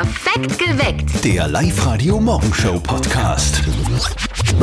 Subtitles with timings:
[0.00, 1.24] Perfekt geweckt.
[1.24, 3.62] Der Live-Radio-Morgenshow-Podcast.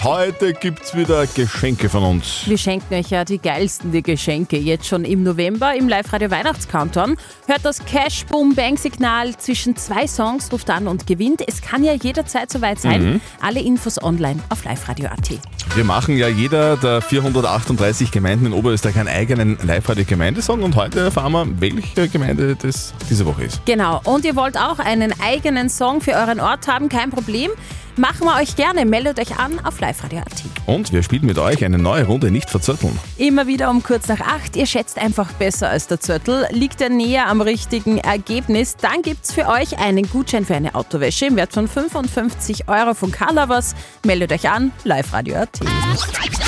[0.04, 2.44] Heute gibt's wieder Geschenke von uns.
[2.46, 4.58] Wir schenken euch ja die geilsten die Geschenke.
[4.58, 7.18] Jetzt schon im November im Live-Radio Weihnachtscountdown.
[7.48, 11.48] Hört das Cash Boom Bang Signal zwischen zwei Songs, ruft an und gewinnt.
[11.48, 13.22] Es kann ja jederzeit soweit sein.
[13.42, 15.40] Alle Infos online auf liveradio.at.
[15.76, 21.34] Wir machen ja jeder der 438 Gemeinden in Oberösterreich einen eigenen Live-Radio-Gemeindesong und heute erfahren
[21.34, 23.66] wir, welche Gemeinde das diese Woche ist.
[23.66, 24.02] Genau.
[24.06, 26.90] Und ihr wollt auch einen eigenen Song für euren Ort haben?
[26.90, 27.52] Kein Problem.
[27.98, 28.86] Machen wir euch gerne.
[28.86, 30.44] Meldet euch an auf liveradio.at.
[30.68, 32.98] Und wir spielen mit euch eine neue Runde Nicht verzötteln.
[33.18, 34.56] Immer wieder um kurz nach acht.
[34.56, 36.46] Ihr schätzt einfach besser als der Zürtel.
[36.52, 41.26] Liegt er näher am richtigen Ergebnis, dann gibt's für euch einen Gutschein für eine Autowäsche
[41.26, 43.74] im Wert von 55 Euro von Carlovers.
[44.06, 45.60] Meldet euch an, liveradio.at.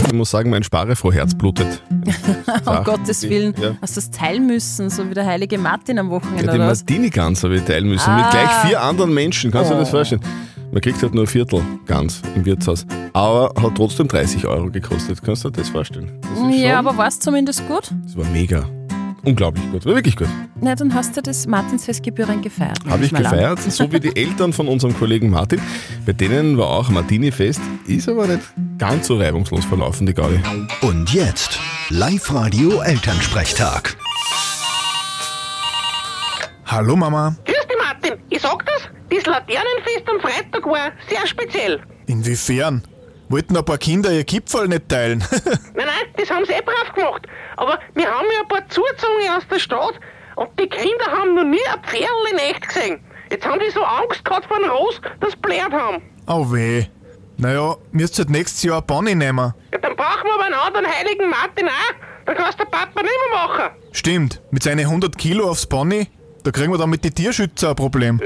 [0.06, 1.82] Ich muss sagen, mein Sparefroh-Herz blutet.
[2.66, 3.76] Um Gottes Willen, Ja.
[3.82, 6.70] hast du das teilen müssen, so wie der heilige Martin am Wochenende Ja, den oder
[6.72, 6.80] was?
[6.82, 8.14] Martini ganz habe ich teilen müssen.
[8.16, 8.30] Mit Ah.
[8.32, 9.52] gleich vier anderen Menschen.
[9.52, 10.22] Kannst du dir das vorstellen?
[10.72, 12.86] Man kriegt halt nur ein Viertel ganz im Wirtshaus.
[13.14, 15.20] Aber hat trotzdem 30 Euro gekostet.
[15.24, 16.12] Kannst du dir das vorstellen?
[16.22, 17.90] Das ist Ja, schon- aber war es zumindest gut?
[18.06, 18.64] Das war mega.
[19.26, 19.84] Unglaublich gut.
[19.86, 20.28] War wirklich gut.
[20.62, 22.78] Na, dann hast du das Martinsfestgebühren gefeiert.
[22.88, 23.24] Habe ich an.
[23.24, 25.60] gefeiert, so wie die Eltern von unserem Kollegen Martin.
[26.06, 28.40] Bei denen war auch Martini-Fest, ist aber nicht
[28.78, 30.40] ganz so reibungslos verlaufen, die Gaudi.
[30.82, 31.60] Und jetzt
[31.90, 33.98] Live-Radio-Elternsprechtag.
[36.68, 38.14] Hallo Mama, Grüß dich, Martin.
[38.30, 38.64] Ich sag
[39.10, 41.82] das, Laternenfest am Freitag war sehr speziell.
[42.08, 42.84] inwiefern?
[43.30, 45.24] Wollten ein paar Kinder ihr Kipferl nicht teilen?
[45.76, 47.28] Nein, nein, das haben sie eh brav gemacht.
[47.58, 50.00] Aber wir haben ja ein paar Zuzogen aus der Stadt
[50.36, 53.00] und die Kinder haben noch nie ein Pferdl in echt gesehen.
[53.30, 56.02] Jetzt haben die so Angst gehabt vor einem Ross, das blärt haben.
[56.28, 56.86] oh weh.
[57.38, 59.54] Naja, müsst halt nächstes Jahr ein Pony nehmen.
[59.72, 62.26] Ja, dann brauchen wir aber einen anderen heiligen Martin auch.
[62.26, 63.76] Dann kannst der Papa nicht mehr machen.
[63.92, 66.08] Stimmt, mit seinen 100 Kilo aufs Pony,
[66.44, 68.20] da kriegen wir dann mit den Tierschützer ein Problem.
[68.22, 68.26] Äh,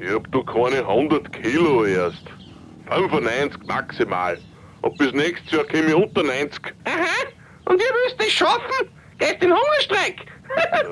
[0.00, 2.24] ich hab da keine 100 Kilo erst.
[2.88, 4.38] 95 maximal.
[4.82, 6.74] Und bis nächstes Jahr käme ich unter 90.
[6.84, 7.04] Aha.
[7.66, 8.88] Und ihr müsst es schaffen?
[9.18, 10.16] Geht in Hungerstreik.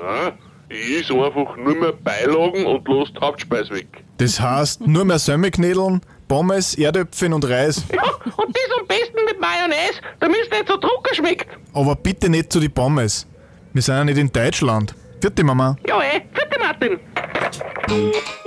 [0.01, 0.31] Ja,
[0.69, 3.87] ich is einfach nur mehr Beilagen und los die Hauptspeise weg.
[4.17, 7.83] Das heißt, nur mehr Semmelknädeln, Pommes, Erdöpfchen und Reis.
[7.93, 11.47] ja, und das am besten mit Mayonnaise, damit es nicht so drucker schmeckt.
[11.73, 13.27] Aber bitte nicht zu die Pommes.
[13.73, 14.93] Wir sind ja nicht in Deutschland.
[15.19, 15.75] Vierte Mama.
[15.87, 16.21] Ja, eh.
[16.33, 16.99] Vierte Martin.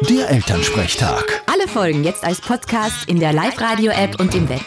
[0.09, 1.43] Der Elternsprechtag.
[1.47, 4.63] Alle Folgen jetzt als Podcast in der Live-Radio-App und im Web.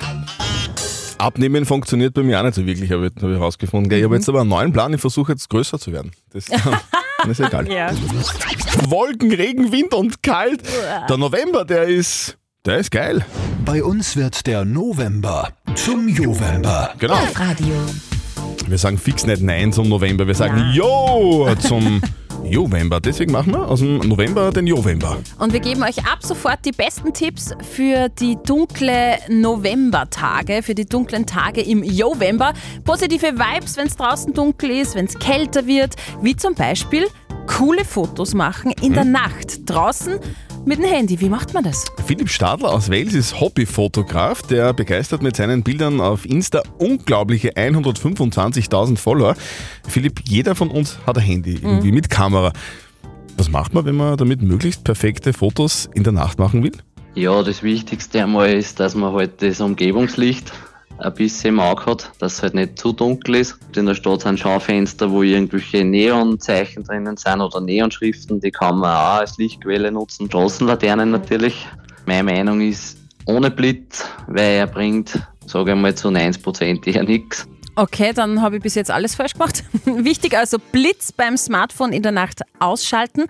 [1.18, 3.92] Abnehmen funktioniert bei mir auch nicht so wirklich, habe ich, herausgefunden.
[3.98, 6.12] Ich habe jetzt aber einen neuen Plan, ich versuche jetzt größer zu werden.
[6.32, 6.46] Das,
[7.28, 7.72] ist egal.
[7.72, 7.92] Ja.
[8.88, 10.62] Wolken, Regen, Wind und kalt.
[11.10, 13.26] Der November, der ist, der ist geil.
[13.64, 16.94] Bei uns wird der November zum Jovember.
[17.00, 17.16] Genau.
[17.16, 17.74] Live-Radio.
[18.68, 22.02] Wir sagen fix nicht Nein zum November, wir sagen Jo zum
[22.50, 23.00] Jovember.
[23.00, 25.18] Deswegen machen wir aus dem November den Jovember.
[25.40, 30.86] Und wir geben euch ab sofort die besten Tipps für die dunkle Novembertage, für die
[30.86, 32.54] dunklen Tage im November.
[32.84, 37.08] Positive Vibes, wenn es draußen dunkel ist, wenn es kälter wird, wie zum Beispiel
[37.48, 40.20] coole Fotos machen in der Nacht draußen
[40.66, 41.20] mit dem Handy.
[41.20, 41.86] Wie macht man das?
[42.06, 48.98] Philipp Stadler aus Wales ist Hobbyfotograf, der begeistert mit seinen Bildern auf Insta unglaubliche 125.000
[48.98, 49.36] Follower.
[49.88, 52.52] Philipp, jeder von uns hat ein Handy irgendwie mit Kamera.
[53.38, 56.72] Was macht man, wenn man damit möglichst perfekte Fotos in der Nacht machen will?
[57.16, 60.52] Ja, das Wichtigste einmal ist, dass man halt das Umgebungslicht
[60.98, 63.58] ein bisschen im Auge hat, dass es halt nicht zu dunkel ist.
[63.76, 68.96] In der Stadt sind Schaufenster, wo irgendwelche Neonzeichen drinnen sind oder Neonschriften, die kann man
[68.96, 70.28] auch als Lichtquelle nutzen.
[70.28, 71.68] Straßenlaternen natürlich.
[72.06, 77.48] Meine Meinung ist ohne Blitz, weil er bringt, sage ich mal, zu 90% eher nichts.
[77.76, 79.64] Okay, dann habe ich bis jetzt alles falsch gemacht.
[79.86, 83.26] Wichtig also Blitz beim Smartphone in der Nacht ausschalten.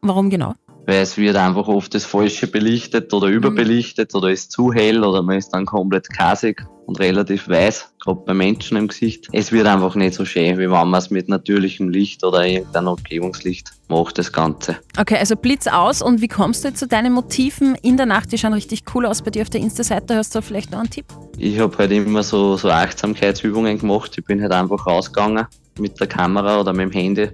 [0.00, 0.54] Warum genau?
[0.86, 5.22] Weil es wird einfach oft das Falsche belichtet oder überbelichtet oder ist zu hell oder
[5.22, 9.28] man ist dann komplett kasig und relativ weiß, gerade bei Menschen im Gesicht.
[9.32, 12.88] Es wird einfach nicht so schön, wie wenn man es mit natürlichem Licht oder irgendeinem
[12.88, 14.76] Umgebungslicht macht, das Ganze.
[14.98, 16.02] Okay, also Blitz aus.
[16.02, 18.32] Und wie kommst du jetzt zu deinen Motiven in der Nacht?
[18.32, 20.16] Die schauen richtig cool aus bei dir auf der Insta-Seite.
[20.16, 21.06] Hast du vielleicht noch einen Tipp?
[21.38, 24.14] Ich habe halt immer so, so Achtsamkeitsübungen gemacht.
[24.18, 25.46] Ich bin halt einfach rausgegangen
[25.78, 27.30] mit der Kamera oder mit dem Handy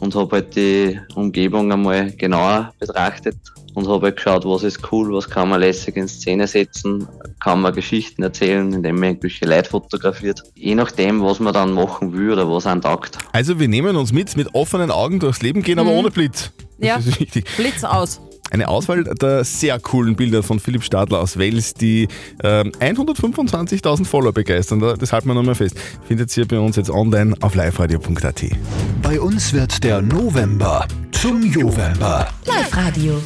[0.00, 3.36] und habe halt die Umgebung einmal genauer betrachtet
[3.74, 7.06] und habe halt geschaut, was ist cool, was kann man lässig in Szene setzen,
[7.40, 10.42] kann man Geschichten erzählen, indem man irgendwelche Leute fotografiert.
[10.54, 13.18] Je nachdem, was man dann machen will oder was einem taugt.
[13.32, 16.52] Also wir nehmen uns mit, mit offenen Augen durchs Leben gehen, aber ohne Blitz.
[16.78, 16.96] Das Ja.
[16.96, 17.44] ist wichtig.
[17.56, 18.20] Blitz aus.
[18.50, 22.06] Eine Auswahl der sehr coolen Bilder von Philipp Stadler aus Wales, die
[22.44, 24.78] ähm, 125.000 Follower begeistern.
[24.78, 25.76] Da- Das halten wir nochmal fest.
[26.06, 28.44] Findet ihr bei uns jetzt online auf liveradio.at.
[29.02, 32.28] Bei uns wird der November zum Jovember.
[32.44, 33.22] Live-Radio.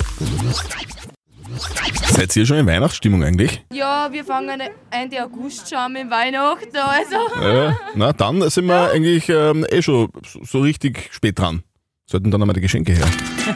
[2.08, 3.64] Seid ihr schon in Weihnachtsstimmung eigentlich?
[3.72, 7.42] Ja, wir fangen Ende August schon mit Weihnachten, also.
[7.42, 10.08] Ja, na, dann sind wir eigentlich ähm, eh schon
[10.42, 11.62] so richtig spät dran.
[12.10, 13.06] Sollten dann einmal die Geschenke her.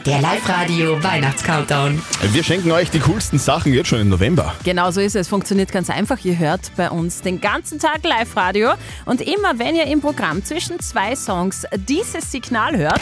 [0.05, 2.01] Der Live-Radio Weihnachts-Countdown.
[2.31, 4.55] Wir schenken euch die coolsten Sachen jetzt schon im November.
[4.63, 5.27] Genau so ist es.
[5.27, 6.23] Funktioniert ganz einfach.
[6.23, 8.75] Ihr hört bei uns den ganzen Tag Live-Radio.
[9.03, 13.01] Und immer wenn ihr im Programm zwischen zwei Songs dieses Signal hört,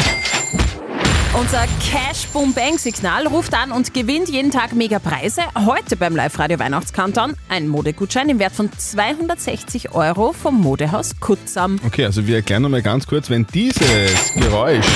[1.40, 5.44] unser Cash Boom Bang Signal ruft an und gewinnt jeden Tag mega Preise.
[5.56, 11.80] Heute beim Live-Radio Weihnachts-Countdown ein Modegutschein im Wert von 260 Euro vom Modehaus Kutzam.
[11.86, 14.88] Okay, also wir erklären nochmal ganz kurz, wenn dieses Geräusch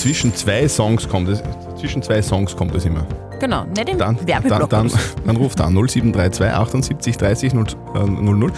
[0.00, 1.42] zwischen zwei Songs kommt, es,
[1.78, 3.06] zwischen zwei Songs kommt es immer.
[3.40, 4.70] Genau, nicht im Dann, dann, Werbeblock.
[4.70, 4.98] dann, so.
[5.26, 8.52] dann ruft an 0732 78 30 0, äh, 00.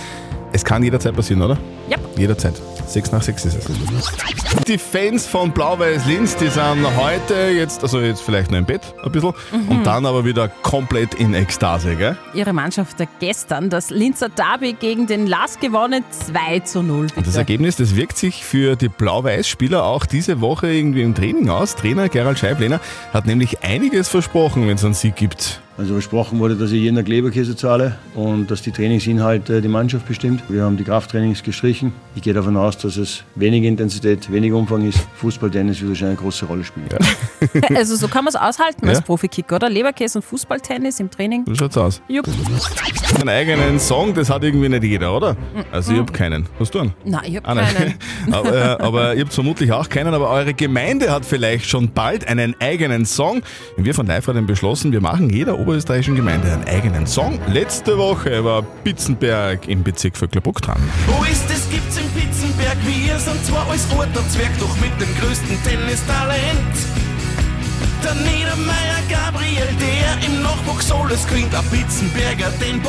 [0.52, 1.58] Es kann jederzeit passieren, oder?
[1.88, 1.96] Ja.
[2.16, 2.54] Jederzeit.
[2.92, 4.64] 6 nach 6 ist es.
[4.64, 8.81] Die Fans von Blau-Weiß Linz, die sind heute jetzt, also jetzt vielleicht noch im Bett
[9.04, 9.69] ein bisschen Mhm.
[9.69, 12.16] und dann aber wieder komplett in Ekstase, gell?
[12.34, 17.02] Ihre Mannschaft hat gestern das Linzer Derby gegen den LAS gewonnen, 2 zu 0.
[17.02, 17.38] Und das bitte.
[17.38, 21.76] Ergebnis, das wirkt sich für die Blau-Weiß-Spieler auch diese Woche irgendwie im Training aus.
[21.76, 22.81] Trainer Gerald Scheiblener
[23.12, 25.60] hat nämlich einiges versprochen, wenn es einen Sieg gibt.
[25.81, 30.06] Also versprochen wurde, dass ich jeden Tag Leberkäse zahle und dass die Trainingsinhalte die Mannschaft
[30.06, 30.43] bestimmt.
[30.50, 31.94] Wir haben die Krafttrainings gestrichen.
[32.15, 34.99] Ich gehe davon aus, dass es wenig Intensität, wenig Umfang ist.
[35.15, 36.87] Fußball, Tennis wird wahrscheinlich eine große Rolle spielen.
[37.75, 39.05] Also so kann man es aushalten als Ja.
[39.05, 39.71] Profikicker, oder?
[39.71, 41.44] Leberkäse und Fußballtennis im Training.
[41.47, 42.03] So schaut's aus.
[42.09, 42.27] Jupp.
[43.19, 45.37] Einen eigenen Song, das hat irgendwie nicht jeder, oder?
[45.73, 46.47] Also ich hab keinen.
[46.59, 46.93] Hast du einen?
[47.05, 47.94] Nein, ich habe Ah, keinen.
[48.32, 52.29] aber, äh, aber ihr habt vermutlich auch keinen, aber eure Gemeinde hat vielleicht schon bald
[52.29, 53.41] einen eigenen Song.
[53.79, 57.38] Wir von Live haben beschlossen, wir machen jeder oberösterreichischen Gemeinde einen eigenen Song.
[57.46, 60.81] Letzte Woche war Bitzenberg im Bezirk Vöcklerbruck dran.
[61.06, 62.76] Wo ist es gibt's in Pitzenberg?
[62.84, 66.75] Wir sind zwar als alter Zwerg, doch mit dem größten Tennistalent.
[68.02, 71.55] Der Niedermeier Gabriel, der im Nachwuchs alles gewinnt.
[71.55, 72.82] Ein Pitzenberger, den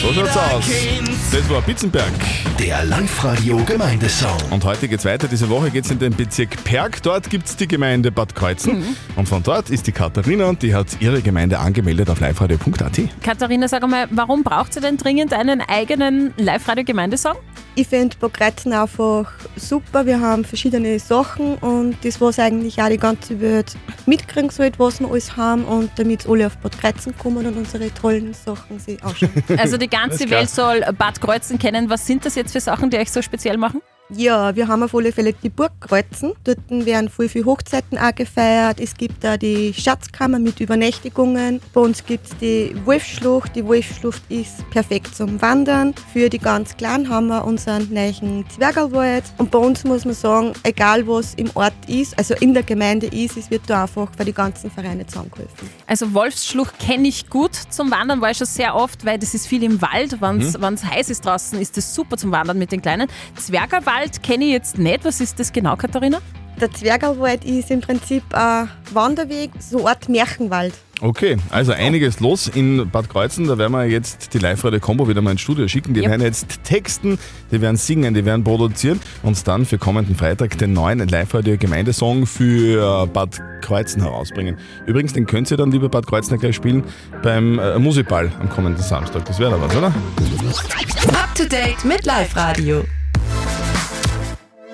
[0.00, 0.64] So jeder schaut's aus.
[0.64, 1.10] kennt.
[1.30, 2.12] Das war Bitzenberg.
[2.58, 4.38] Der Live-Radio Gemeindesong.
[4.50, 5.26] Und heute geht's weiter.
[5.26, 7.02] Diese Woche geht's in den Bezirk Perg.
[7.02, 8.96] Dort gibt's die Gemeinde Bad Kreuzen.
[9.16, 13.00] Und von dort ist die Katharina und die hat ihre Gemeinde angemeldet auf liveradio.at.
[13.22, 17.36] Katharina, sag einmal, warum braucht ihr denn dringend einen eigenen Live-Radio-Gemeindesong?
[17.76, 20.06] Ich finde Bogretzen einfach super.
[20.06, 23.76] Wir haben verschiedene Sachen und das, was eigentlich auch die ganze Welt
[24.06, 27.92] mitkriegen sollte, was wir alles haben und damit alle auf Bad Kreuzen kommen und unsere
[27.92, 29.30] tollen Sachen sich anschauen.
[29.58, 30.30] Also die ganze.
[30.30, 31.90] Welt soll Bad Kreuzen kennen.
[31.90, 33.82] Was sind das jetzt für Sachen, die euch so speziell machen?
[34.10, 36.34] Ja, wir haben auf alle Fälle die Burg Kreuzen.
[36.44, 38.78] Dort werden voll viele Hochzeiten auch gefeiert.
[38.78, 41.58] Es gibt da die Schatzkammer mit Übernächtigungen.
[41.72, 43.56] Bei uns gibt es die Wolfsschlucht.
[43.56, 45.94] Die Wolfsschlucht ist perfekt zum Wandern.
[46.12, 49.24] Für die ganz Kleinen haben wir unseren neuen Zwergerwald.
[49.38, 53.06] Und bei uns muss man sagen, egal was im Ort ist, also in der Gemeinde
[53.06, 55.70] ist, es wird da einfach für die ganzen Vereine zusammengeholfen.
[55.86, 59.46] Also Wolfsschlucht kenne ich gut zum Wandern, war ich schon sehr oft, weil das ist
[59.46, 60.20] viel im Wald.
[60.20, 60.90] Wenn es Mhm.
[60.90, 63.08] heiß ist draußen, ist das super zum Wandern mit den Kleinen.
[63.36, 65.04] Zwergerwald kenne ich jetzt nicht.
[65.04, 66.18] Was ist das genau, Katharina?
[66.60, 70.72] Der Zwergerwald ist im Prinzip ein Wanderweg, so eine Art Märchenwald.
[71.00, 73.48] Okay, also einiges los in Bad Kreuzen.
[73.48, 75.92] Da werden wir jetzt die Live-Radio-Kombo wieder mal ins Studio schicken.
[75.92, 76.10] Die Yep.
[76.10, 77.18] werden jetzt texten,
[77.50, 83.08] die werden singen, die werden produzieren und dann für kommenden Freitag den neuen Live-Radio-Gemeindesong für
[83.08, 84.56] Bad Kreuzen herausbringen.
[84.86, 86.84] Übrigens, den könnt ihr dann, liebe Bad Kreuzer, gleich spielen
[87.22, 89.24] beim äh, Musikball am kommenden Samstag.
[89.24, 89.88] Das wäre da was, oder?
[89.88, 92.84] Up to date mit Live-Radio.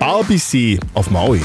[0.01, 1.39] Barbie See auf Maui.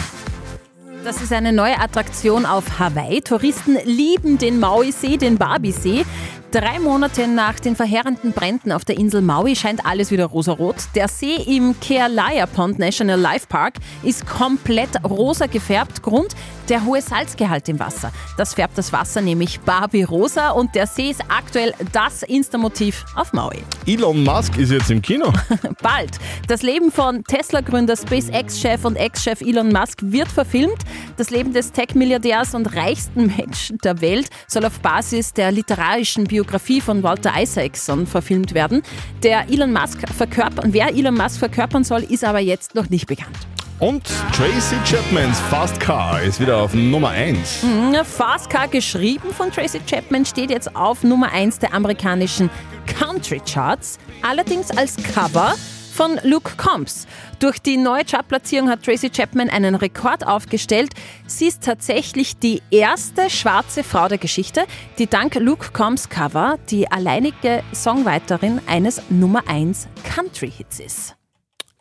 [1.04, 3.20] Das ist eine neue Attraktion auf Hawaii.
[3.20, 6.06] Touristen lieben den Maui-See, den Barbie-See.
[6.52, 10.76] Drei Monate nach den verheerenden Bränden auf der Insel Maui scheint alles wieder rosarot.
[10.94, 16.02] Der See im Kealaya Pond National Life Park ist komplett rosa gefärbt.
[16.02, 16.34] Grund
[16.68, 18.12] der hohe Salzgehalt im Wasser.
[18.37, 23.32] Das färbt das Wasser nämlich Barbie rosa und der See ist aktuell das Insta-Motiv auf
[23.32, 23.58] Maui.
[23.87, 25.32] Elon Musk ist jetzt im Kino.
[25.82, 26.18] Bald.
[26.49, 30.78] Das Leben von Tesla-Gründer, SpaceX-Chef und Ex-Chef Elon Musk wird verfilmt.
[31.16, 36.80] Das Leben des Tech-Milliardärs und reichsten Menschen der Welt soll auf Basis der literarischen Biografie
[36.80, 38.82] von Walter Isaacson verfilmt werden.
[39.23, 43.37] Der Elon Musk verkörpern, wer Elon Musk verkörpern soll, ist aber jetzt noch nicht bekannt.
[43.78, 47.62] Und Tracy Chapmans Fast Car ist wieder auf Nummer 1.
[47.62, 52.49] Mhm, Fast Car geschrieben von Tracy Chapman steht jetzt auf Nummer 1 der amerikanischen
[52.87, 53.99] Country Charts.
[54.23, 55.54] Allerdings als Cover
[55.92, 57.06] von Luke Combs.
[57.38, 60.92] Durch die neue Chartplatzierung hat Tracy Chapman einen Rekord aufgestellt.
[61.26, 64.64] Sie ist tatsächlich die erste schwarze Frau der Geschichte,
[64.99, 71.16] die dank Luke Combs Cover die alleinige Songwriterin eines Nummer 1 Country-Hits ist.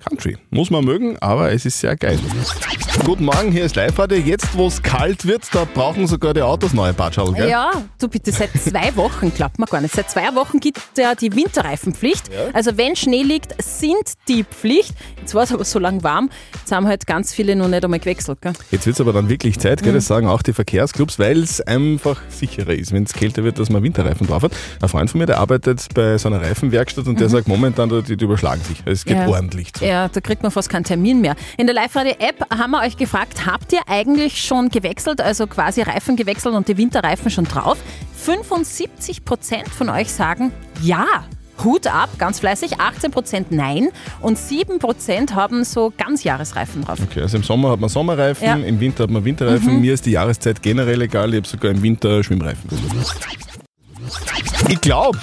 [0.03, 0.37] Country.
[0.49, 2.19] Muss man mögen, aber es ist sehr geil.
[3.05, 4.17] Guten Morgen, hier ist Live-Radio.
[4.17, 7.49] Jetzt, wo es kalt wird, da brauchen sogar die Autos neue Patschal, gell?
[7.49, 11.01] Ja, du bitte, seit zwei Wochen, glaubt man gar nicht, seit zwei Wochen gibt es
[11.01, 12.29] ja die Winterreifenpflicht.
[12.53, 13.95] Also wenn Schnee liegt, sind
[14.27, 14.93] die Pflicht.
[15.19, 17.99] Jetzt war es aber so lang warm, jetzt haben halt ganz viele noch nicht einmal
[17.99, 18.41] gewechselt.
[18.41, 18.53] Gell?
[18.71, 19.91] Jetzt wird es aber dann wirklich Zeit, gell?
[19.93, 19.95] Mhm.
[19.97, 23.69] das sagen auch die Verkehrsclubs, weil es einfach sicherer ist, wenn es kälter wird, dass
[23.69, 24.51] man Winterreifen drauf hat.
[24.81, 27.31] Ein Freund von mir, der arbeitet bei so einer Reifenwerkstatt und der Mhm.
[27.31, 28.83] sagt momentan, die, die überschlagen sich.
[28.85, 29.27] Es geht Ja.
[29.27, 29.85] ordentlich zu.
[29.85, 31.35] Ja, da kriegt man fast keinen Termin mehr.
[31.57, 36.15] In der Live-Radio-App haben wir euch gefragt, habt ihr eigentlich schon gewechselt, also quasi Reifen
[36.15, 37.77] gewechselt und die Winterreifen schon drauf?
[38.25, 41.05] 75% von euch sagen ja.
[41.63, 43.87] Hut ab, ganz fleißig, 18% nein
[44.19, 46.99] und 7% haben so Ganzjahresreifen drauf.
[47.01, 48.55] Okay, also im Sommer hat man Sommerreifen, Ja.
[48.55, 49.75] im Winter hat man Winterreifen.
[49.75, 49.81] Mhm.
[49.81, 52.69] Mir ist die Jahreszeit generell egal, ich habe sogar im Winter Schwimmreifen.
[54.67, 55.17] Ich glaube,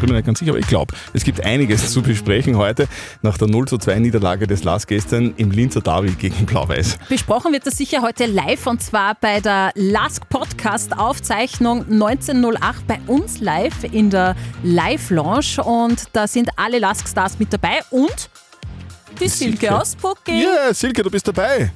[0.00, 2.88] bin mir nicht ganz sicher, aber ich glaube, es gibt einiges zu besprechen heute
[3.22, 6.98] nach der 0 zu 2 Niederlage des LAS gestern im Linzer Derby gegen Blau-Weiß.
[7.08, 12.98] Besprochen wird das sicher heute live und zwar bei der Lask Podcast Aufzeichnung 1908 bei
[13.06, 18.30] uns live in der Live Lounge und da sind alle Lask Stars mit dabei und
[19.20, 20.42] die Silke aus Pucking.
[20.42, 21.72] Ja, Silke, du bist dabei.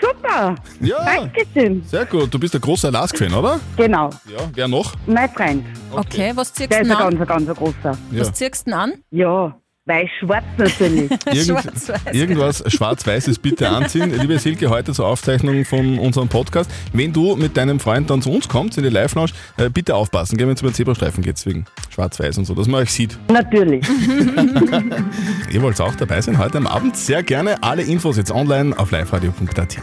[0.00, 0.54] Super.
[0.80, 1.04] Ja.
[1.04, 1.82] Dankeschön.
[1.84, 3.60] Sehr gut, du bist ein großer LASK-Fan, oder?
[3.76, 4.10] Genau.
[4.26, 4.94] Ja, wer noch?
[5.06, 5.64] Mein Freund.
[5.90, 7.26] Okay, was ziehst Der du ist denn ein an?
[7.26, 7.98] ganz, ganz großer.
[8.12, 8.20] Ja.
[8.20, 8.92] Was ziehst du denn an?
[9.10, 11.10] Ja, weiß-schwarz natürlich.
[11.32, 14.12] Irgend, irgendwas Schwarz-Weißes bitte anziehen.
[14.20, 16.70] Liebe Silke, heute zur Aufzeichnung von unserem Podcast.
[16.92, 20.38] Wenn du mit deinem Freund dann zu uns kommst in die Live-Lounge, äh, bitte aufpassen,
[20.38, 23.16] wenn es über den Zebrastreifen geht, wegen Schwarz-Weiß und so, dass man euch sieht.
[23.30, 23.86] Natürlich.
[25.50, 26.96] Ihr wollt auch dabei sein heute am Abend?
[26.96, 27.62] Sehr gerne.
[27.62, 29.76] Alle Infos jetzt online auf liveradio.at.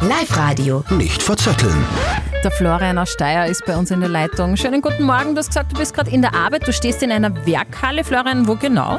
[0.00, 0.84] Live-Radio.
[0.90, 1.84] Nicht verzetteln.
[2.42, 4.56] Der Florian aus Steyr ist bei uns in der Leitung.
[4.56, 5.34] Schönen guten Morgen.
[5.34, 6.66] Du hast gesagt, du bist gerade in der Arbeit.
[6.66, 8.02] Du stehst in einer Werkhalle.
[8.02, 8.98] Florian, wo genau?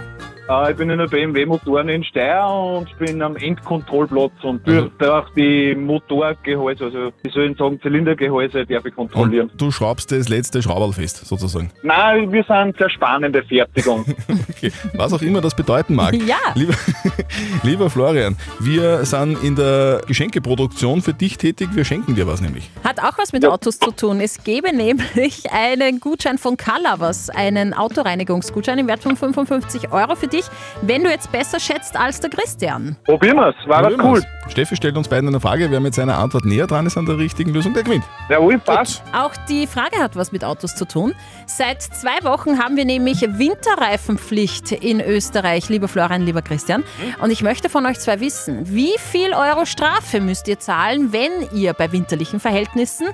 [0.51, 4.91] Äh, ich bin in der BMW Motoren in Steyr und bin am Endkontrollplatz und durch,
[4.97, 9.49] durch die Motorgehäuse, also wie soll ich sagen, Zylindergehäuse darf ich kontrollieren.
[9.49, 11.71] Und du schraubst das letzte Schrauberl fest, sozusagen.
[11.83, 14.05] Nein, wir sind sehr spannende Fertigung.
[14.51, 14.71] Okay.
[14.93, 16.13] Was auch immer das bedeuten mag.
[16.13, 16.37] Ja.
[16.55, 16.73] Lieber,
[17.63, 21.69] lieber Florian, wir sind in der Geschenkeproduktion für dich tätig.
[21.73, 22.69] Wir schenken dir was nämlich.
[22.83, 24.19] Hat auch was mit Autos zu tun.
[24.19, 30.27] Es gäbe nämlich einen Gutschein von Colorwas, einen Autoreinigungsgutschein im Wert von 55 Euro für
[30.27, 30.40] dich,
[30.81, 32.95] wenn du jetzt besser schätzt als der Christian.
[33.05, 34.21] Probieren wir's, war das cool.
[34.49, 35.71] Steffi stellt uns beiden eine Frage.
[35.71, 38.03] Wer mit seiner Antwort näher dran ist an der richtigen Lösung, der gewinnt.
[38.29, 39.03] Jawohl, passt.
[39.13, 41.13] Auch die Frage hat was mit Autos zu tun.
[41.45, 46.83] Seit zwei Wochen haben wir nämlich Winterreifenpflicht in Österreich, lieber Florian, lieber Christian.
[47.21, 51.31] Und ich möchte von euch zwei wissen, wie viel Euro Strafe müsst ihr zahlen, wenn
[51.53, 53.07] ihr bei winterlichen Verhältnissen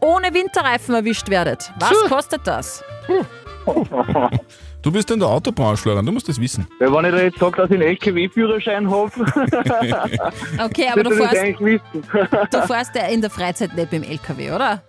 [0.00, 1.72] ohne Winterreifen erwischt werdet?
[1.78, 2.84] Was kostet das?
[4.82, 6.66] Du bist in der Autobranche, Florian, du musst das wissen.
[6.80, 9.12] Ja, wenn ich da jetzt sage, dass ich einen LKW-Führerschein habe,
[10.64, 12.04] Okay, aber du das fährst, eigentlich wissen.
[12.50, 14.82] du fährst ja in der Freizeit nicht mit dem LKW, oder?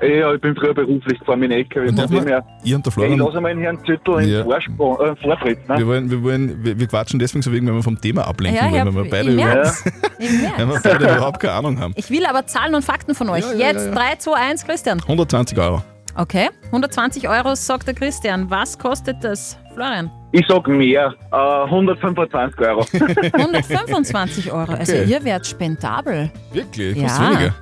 [0.00, 1.86] ja, ich bin früher beruflich gefahren mit dem LKW.
[1.88, 4.38] Von dem man- her, Ihr und der ich Florian, lasse mal den Herrn Züttel Ja.
[4.40, 5.68] in Vorsprung, äh, Vortritt.
[5.68, 5.78] Ne?
[5.78, 8.64] wir, wollen, wir, wollen, wir, wir quatschen deswegen so wegen, wenn wir vom Thema ablenken
[8.64, 9.84] Ja, wollen, weil wir beide, im über, März.
[10.20, 10.54] Im März.
[10.56, 11.94] weil wir beide überhaupt keine Ahnung haben.
[11.96, 13.42] Ich will aber Zahlen und Fakten von euch.
[13.42, 13.94] Ja, ja, Jetzt ja, ja.
[14.12, 15.00] 3, 2, 1, Christian.
[15.00, 15.82] 120 Euro.
[16.14, 18.50] Okay, 120 Euro sagt der Christian.
[18.50, 20.10] Was kostet das, Florian?
[20.32, 22.80] Ich sag mehr, äh, 125 Euro.
[23.32, 24.72] 125 Euro.
[24.72, 26.30] Also ihr werdet spendabel.
[26.52, 26.96] Wirklich?
[26.96, 27.08] Ja.
[27.08, 27.54] Fast weniger.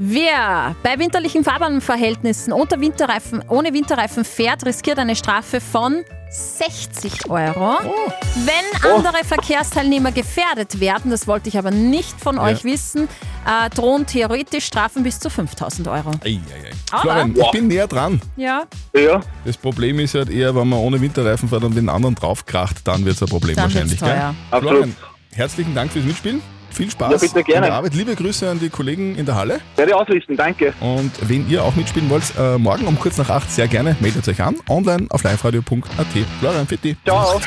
[0.00, 7.78] Wer bei winterlichen Fahrbahnverhältnissen unter Winterreifen, ohne Winterreifen fährt, riskiert eine Strafe von 60 Euro.
[8.44, 12.42] Wenn andere Verkehrsteilnehmer gefährdet werden, das wollte ich aber nicht von Ja.
[12.44, 13.08] euch wissen,
[13.44, 16.10] äh, drohen theoretisch Strafen bis zu 5000 Euro.
[16.24, 17.00] Ei, ei, ei.
[17.00, 18.20] Florian, ich bin näher dran.
[18.36, 18.64] Ja,
[18.94, 19.20] Ja.
[19.44, 23.04] Das Problem ist halt eher, wenn man ohne Winterreifen fährt und den anderen draufkracht, dann
[23.04, 23.98] wird es ein Problem Dann wahrscheinlich.
[23.98, 24.32] teuer.
[24.50, 24.94] Florian,
[25.32, 26.40] herzlichen Dank fürs Mitspielen.
[26.78, 27.66] Viel Spaß Ja, bitte gerne.
[27.66, 27.94] in der Arbeit.
[27.94, 29.58] Liebe Grüße an die Kollegen in der Halle.
[29.74, 30.72] Werde ich ausrichten, danke.
[30.78, 34.28] Und wenn ihr auch mitspielen wollt, äh, morgen um kurz nach acht sehr gerne, meldet
[34.28, 34.54] euch an.
[34.68, 36.06] Online auf liveradio.at.
[36.38, 36.96] Florian, die.
[37.04, 37.40] Ciao.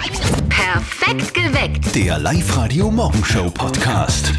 [0.50, 1.96] Perfekt geweckt.
[1.96, 4.34] Der Live-Radio Morgenshow Podcast.